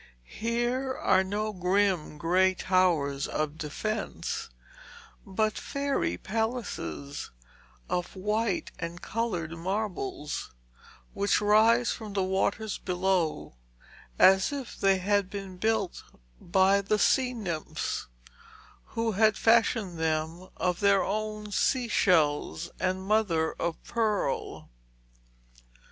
[0.39, 4.49] Here are no grim grey towers of defence,
[5.27, 7.29] but fairy palaces
[7.87, 10.55] of white and coloured marbles,
[11.13, 13.57] which rise from the waters below
[14.17, 16.01] as if they had been built
[16.41, 18.07] by the sea nymphs,
[18.95, 24.71] who had fashioned them of their own sea shells and mother of pearl.